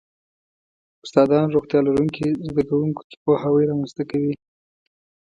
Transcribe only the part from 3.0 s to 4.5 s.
کې پوهاوی رامنځته کوي.